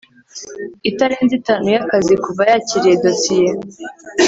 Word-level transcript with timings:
itarenze 0.89 1.33
itanu 1.39 1.65
y 1.73 1.77
akazi 1.81 2.13
kuva 2.23 2.41
yakiriye 2.51 2.95
dosiye 3.03 3.49